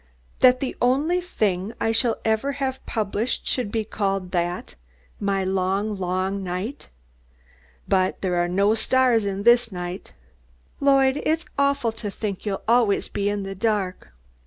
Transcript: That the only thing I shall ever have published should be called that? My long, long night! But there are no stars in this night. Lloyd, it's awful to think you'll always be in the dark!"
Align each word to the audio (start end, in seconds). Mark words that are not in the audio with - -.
That 0.39 0.61
the 0.61 0.75
only 0.81 1.21
thing 1.21 1.73
I 1.79 1.91
shall 1.91 2.15
ever 2.25 2.53
have 2.53 2.83
published 2.87 3.45
should 3.45 3.71
be 3.71 3.85
called 3.85 4.31
that? 4.31 4.73
My 5.19 5.43
long, 5.43 5.95
long 5.95 6.41
night! 6.43 6.89
But 7.87 8.19
there 8.23 8.37
are 8.37 8.47
no 8.49 8.73
stars 8.73 9.25
in 9.25 9.43
this 9.43 9.71
night. 9.71 10.13
Lloyd, 10.79 11.17
it's 11.23 11.45
awful 11.55 11.91
to 11.91 12.09
think 12.09 12.47
you'll 12.47 12.63
always 12.67 13.09
be 13.09 13.29
in 13.29 13.43
the 13.43 13.53
dark!" 13.53 14.11